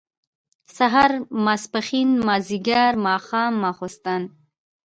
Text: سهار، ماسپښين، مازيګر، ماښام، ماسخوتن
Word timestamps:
سهار، 0.75 1.11
ماسپښين، 1.45 2.09
مازيګر، 2.27 2.91
ماښام، 3.07 3.53
ماسخوتن 3.63 4.21